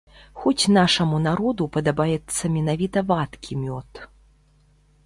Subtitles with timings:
[0.43, 4.07] Хоць нашаму народу падабаецца менавіта вадкі мёд.